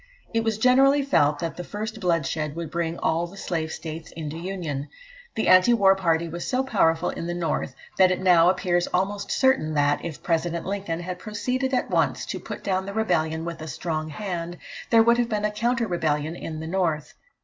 [0.33, 4.11] It was generally felt that the first blood shed would bring all the Slave States
[4.13, 4.89] into union.
[5.35, 9.29] The anti war party was so powerful in the North, that it now appears almost
[9.29, 13.61] certain that, if President Lincoln had proceeded at once to put down the rebellion with
[13.61, 14.57] a strong hand,
[14.89, 17.13] there would have been a counter rebellion in the North.